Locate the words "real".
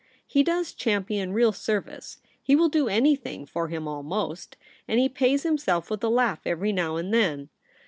1.31-1.51